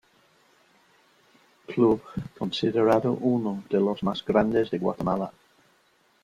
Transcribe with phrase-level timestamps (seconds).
[1.67, 2.01] Club
[2.35, 5.31] considerado uno de los más grandes de Guatemala.